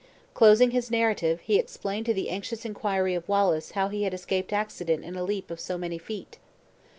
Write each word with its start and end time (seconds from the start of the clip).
Closing 0.33 0.71
his 0.71 0.89
narrative, 0.89 1.41
he 1.41 1.59
explained 1.59 2.07
to 2.07 2.13
the 2.15 2.31
anxious 2.31 2.65
inquiry 2.65 3.13
of 3.13 3.29
Wallace 3.29 3.73
how 3.77 3.89
he 3.89 4.01
had 4.01 4.15
escaped 4.15 4.51
accident 4.51 5.05
in 5.05 5.15
a 5.15 5.21
leap 5.23 5.51
of 5.51 5.59
so 5.59 5.77
many 5.77 5.99
feet. 5.99 6.39